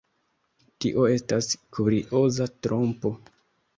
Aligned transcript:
Tio 0.85 1.03
estas 1.17 1.51
kurioza 1.79 2.49
trompo. 2.65 3.13